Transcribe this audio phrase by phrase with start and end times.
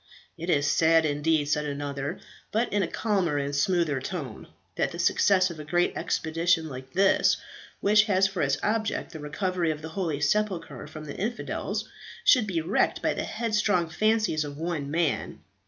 [0.35, 2.19] "It is sad indeed," said another,
[2.51, 6.93] but in a calmer and smoother tone, "that the success of a great expedition like
[6.93, 7.37] this,
[7.81, 11.87] which has for its object the recovery of the holy sepulchre from the infidels,
[12.23, 15.37] should be wrecked by the headstrong fancies of one man.